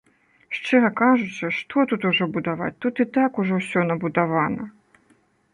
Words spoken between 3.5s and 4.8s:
ўсё набудавана!